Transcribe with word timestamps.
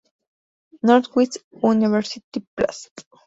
Northwestern 0.81 1.61
University 1.83 2.41
Press. 2.57 2.89